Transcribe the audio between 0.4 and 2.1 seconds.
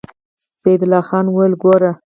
سيدال خان وويل: ګوره!